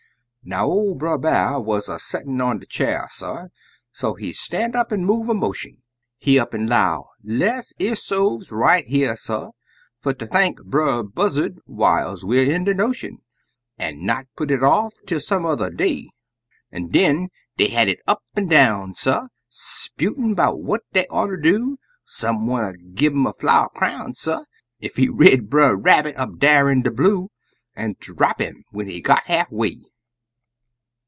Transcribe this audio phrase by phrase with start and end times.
[0.43, 3.49] Now, ol' Brer B'ar wuz a settin' in de cheer, suh,
[3.91, 5.83] So he stand up an' move a motion;
[6.17, 9.51] He up an' 'low, "Le's erso'v right here, suh,
[9.99, 13.19] Fer ter thank Brer Buzzard whiles we're in de notion,
[13.77, 16.09] An' not put it off ter some yuther day."
[16.71, 21.77] An' den dey had it up an' down, suh, 'Sputin' 'bout what dey oughter do,
[22.03, 24.45] Some wanter gi' 'im a flower crown, suh,
[24.81, 27.29] Ef he rid Brer Rabbit up dar in de blue,
[27.75, 29.83] An' drap 'im when he got half way.